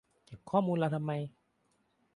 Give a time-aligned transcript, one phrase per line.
[0.25, 1.11] เก็บข้อมูลเราทำไม?